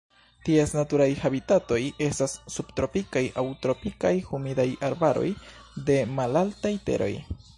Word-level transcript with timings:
Ties 0.45 0.71
naturaj 0.75 1.05
habitatoj 1.23 1.77
estas 2.05 2.33
subtropikaj 2.53 3.23
aŭ 3.41 3.45
tropikaj 3.67 4.13
humidaj 4.31 4.67
arbaroj 4.89 5.29
de 5.91 6.01
malaltaj 6.17 6.75
teroj. 6.89 7.13